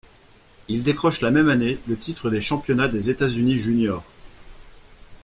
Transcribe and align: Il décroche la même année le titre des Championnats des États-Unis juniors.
Il 0.67 0.81
décroche 0.81 1.21
la 1.21 1.29
même 1.29 1.47
année 1.49 1.77
le 1.85 1.95
titre 1.95 2.31
des 2.31 2.41
Championnats 2.41 2.87
des 2.87 3.11
États-Unis 3.11 3.59
juniors. 3.59 4.03